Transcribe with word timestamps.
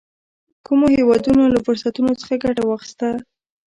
کومو 0.65 0.85
هېوادونو 0.97 1.43
له 1.53 1.59
فرصتونو 1.65 2.11
څخه 2.21 2.41
ګټه 2.43 2.61
واخیسته. 2.65 3.07